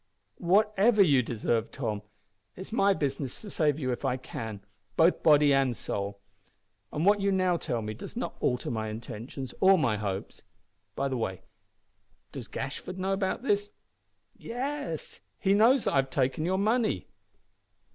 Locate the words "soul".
5.77-6.19